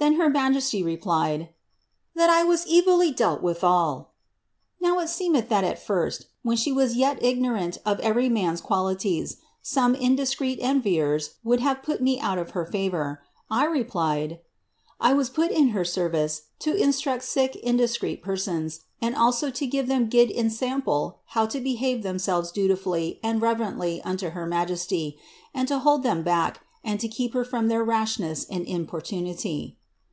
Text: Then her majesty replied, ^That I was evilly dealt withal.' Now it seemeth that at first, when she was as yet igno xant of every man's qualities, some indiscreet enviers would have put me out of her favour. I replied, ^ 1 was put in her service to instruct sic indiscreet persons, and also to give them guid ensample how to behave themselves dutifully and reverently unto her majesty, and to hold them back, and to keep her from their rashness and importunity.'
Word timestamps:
Then 0.00 0.14
her 0.14 0.30
majesty 0.30 0.82
replied, 0.82 1.50
^That 2.16 2.30
I 2.30 2.42
was 2.42 2.64
evilly 2.66 3.12
dealt 3.12 3.42
withal.' 3.42 4.12
Now 4.80 4.98
it 5.00 5.08
seemeth 5.10 5.50
that 5.50 5.62
at 5.62 5.78
first, 5.78 6.28
when 6.42 6.56
she 6.56 6.72
was 6.72 6.92
as 6.92 6.96
yet 6.96 7.20
igno 7.20 7.50
xant 7.52 7.76
of 7.84 8.00
every 8.00 8.30
man's 8.30 8.62
qualities, 8.62 9.36
some 9.60 9.94
indiscreet 9.94 10.58
enviers 10.62 11.34
would 11.44 11.60
have 11.60 11.82
put 11.82 12.00
me 12.00 12.18
out 12.18 12.38
of 12.38 12.52
her 12.52 12.64
favour. 12.64 13.22
I 13.50 13.66
replied, 13.66 14.30
^ 15.00 15.06
1 15.06 15.14
was 15.18 15.28
put 15.28 15.50
in 15.50 15.68
her 15.68 15.84
service 15.84 16.44
to 16.60 16.74
instruct 16.74 17.22
sic 17.22 17.54
indiscreet 17.56 18.22
persons, 18.22 18.80
and 19.02 19.14
also 19.14 19.50
to 19.50 19.66
give 19.66 19.86
them 19.86 20.08
guid 20.08 20.30
ensample 20.32 21.18
how 21.26 21.44
to 21.44 21.60
behave 21.60 22.02
themselves 22.02 22.50
dutifully 22.50 23.20
and 23.22 23.42
reverently 23.42 24.00
unto 24.00 24.30
her 24.30 24.46
majesty, 24.46 25.18
and 25.52 25.68
to 25.68 25.78
hold 25.80 26.02
them 26.02 26.22
back, 26.22 26.60
and 26.82 27.00
to 27.00 27.06
keep 27.08 27.34
her 27.34 27.44
from 27.44 27.68
their 27.68 27.84
rashness 27.84 28.46
and 28.46 28.64
importunity.' 28.66 29.76